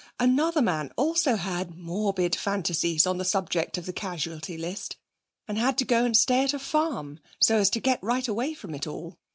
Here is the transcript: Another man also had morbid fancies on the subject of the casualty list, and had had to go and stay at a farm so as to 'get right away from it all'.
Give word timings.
Another 0.19 0.63
man 0.63 0.91
also 0.97 1.35
had 1.35 1.77
morbid 1.77 2.35
fancies 2.35 3.05
on 3.05 3.19
the 3.19 3.23
subject 3.23 3.77
of 3.77 3.85
the 3.85 3.93
casualty 3.93 4.57
list, 4.57 4.97
and 5.47 5.59
had 5.59 5.63
had 5.65 5.77
to 5.77 5.85
go 5.85 6.05
and 6.05 6.17
stay 6.17 6.43
at 6.43 6.55
a 6.55 6.57
farm 6.57 7.19
so 7.39 7.57
as 7.57 7.69
to 7.69 7.79
'get 7.79 8.01
right 8.01 8.27
away 8.27 8.55
from 8.55 8.73
it 8.73 8.87
all'. 8.87 9.19